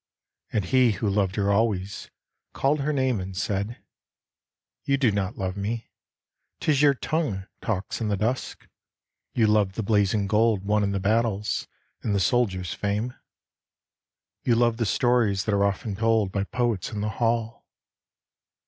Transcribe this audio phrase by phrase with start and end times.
[0.51, 2.09] And he who loved her always
[2.53, 3.83] called her name And said:"
[4.87, 5.91] You do not love me,
[6.59, 8.65] 'tis your tongue Talks in the dusk;
[9.35, 11.67] you love the blazing gold Won in the battles,
[12.01, 13.13] and the soldier's fame.
[14.43, 17.67] You love the stories that are often told By poets in the hall."